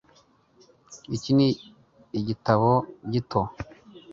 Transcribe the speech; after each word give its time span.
iki 1.15 1.31
ni 1.37 1.47
igitabo 2.19 2.71
gito 3.11 3.41